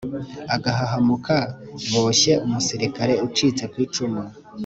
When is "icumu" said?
3.85-4.21